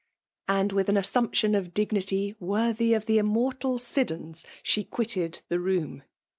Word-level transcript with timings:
And^ 0.49 0.71
with 0.73 0.89
an 0.89 0.95
assump 0.95 1.35
tion 1.35 1.53
of 1.53 1.75
dignity 1.75 2.35
worthy 2.39 2.95
of 2.95 3.05
the 3.05 3.19
immortal 3.19 3.77
Siddons, 3.77 4.43
she 4.63 4.83
quitted 4.83 5.43
the 5.47 5.59
room. 5.59 6.01